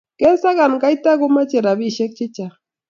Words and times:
kesakan 0.19 0.73
kaita 0.83 1.11
komochei 1.19 1.63
robishe 1.65 2.05
chechang 2.15 2.53